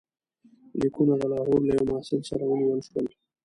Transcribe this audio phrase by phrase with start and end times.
[0.79, 3.05] لیکونه د لاهور له یوه محصل سره ونیول شول.